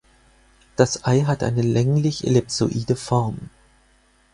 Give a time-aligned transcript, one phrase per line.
[0.77, 3.51] Das Ei hat eine länglich-ellipsoide Form.